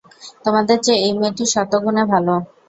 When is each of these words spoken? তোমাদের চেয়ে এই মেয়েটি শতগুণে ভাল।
তোমাদের 0.45 0.77
চেয়ে 0.81 1.03
এই 1.05 1.13
মেয়েটি 1.19 1.43
শতগুণে 1.53 2.03
ভাল। 2.11 2.27